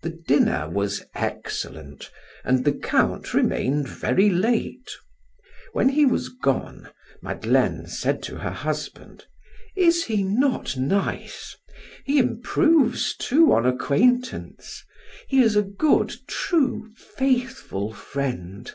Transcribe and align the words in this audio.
The 0.00 0.08
dinner 0.26 0.70
was 0.70 1.04
excellent 1.14 2.10
and 2.44 2.64
the 2.64 2.72
Count 2.72 3.34
remained 3.34 3.86
very 3.86 4.30
late. 4.30 4.90
When 5.74 5.90
he 5.90 6.06
was 6.06 6.30
gone, 6.30 6.88
Madeleine 7.20 7.86
said 7.86 8.22
to 8.22 8.36
her 8.36 8.48
husband: 8.52 9.26
"Is 9.76 10.06
he 10.06 10.22
not 10.22 10.78
nice? 10.78 11.56
He 12.06 12.18
improves, 12.18 13.14
too, 13.14 13.52
on 13.52 13.66
acquaintance. 13.66 14.82
He 15.28 15.42
is 15.42 15.56
a 15.56 15.62
good, 15.62 16.14
true, 16.26 16.90
faithful 16.96 17.92
friend. 17.92 18.72